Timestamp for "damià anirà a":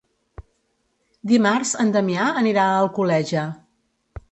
1.97-2.83